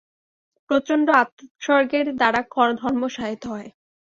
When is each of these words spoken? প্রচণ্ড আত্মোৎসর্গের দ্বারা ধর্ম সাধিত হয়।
প্রচণ্ড 0.69 1.07
আত্মোৎসর্গের 1.21 2.07
দ্বারা 2.17 2.41
ধর্ম 2.81 3.01
সাধিত 3.15 3.43
হয়। 3.51 3.69